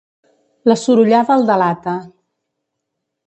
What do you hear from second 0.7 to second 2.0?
La sorollada el delata.